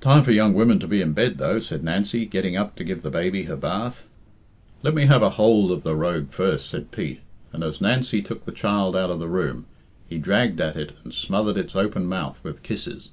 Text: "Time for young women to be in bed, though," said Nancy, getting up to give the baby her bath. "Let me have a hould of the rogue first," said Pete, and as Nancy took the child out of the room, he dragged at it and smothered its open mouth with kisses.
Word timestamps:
"Time 0.00 0.22
for 0.22 0.30
young 0.30 0.54
women 0.54 0.78
to 0.78 0.86
be 0.86 1.00
in 1.02 1.12
bed, 1.12 1.38
though," 1.38 1.58
said 1.58 1.82
Nancy, 1.82 2.24
getting 2.26 2.54
up 2.56 2.76
to 2.76 2.84
give 2.84 3.02
the 3.02 3.10
baby 3.10 3.42
her 3.46 3.56
bath. 3.56 4.08
"Let 4.84 4.94
me 4.94 5.06
have 5.06 5.20
a 5.20 5.30
hould 5.30 5.72
of 5.72 5.82
the 5.82 5.96
rogue 5.96 6.30
first," 6.30 6.70
said 6.70 6.92
Pete, 6.92 7.22
and 7.52 7.64
as 7.64 7.80
Nancy 7.80 8.22
took 8.22 8.44
the 8.44 8.52
child 8.52 8.94
out 8.94 9.10
of 9.10 9.18
the 9.18 9.26
room, 9.26 9.66
he 10.08 10.16
dragged 10.16 10.60
at 10.60 10.76
it 10.76 10.92
and 11.02 11.12
smothered 11.12 11.56
its 11.56 11.74
open 11.74 12.06
mouth 12.06 12.38
with 12.44 12.62
kisses. 12.62 13.10